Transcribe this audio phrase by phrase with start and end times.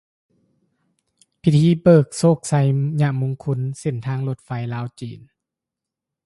[1.41, 2.53] ພິທີເບີກໂຊກໄຊ
[3.01, 5.19] ຍະມຸງຄຸນ ເສັ້ນທາງລົດໄຟ ລາວຈີນ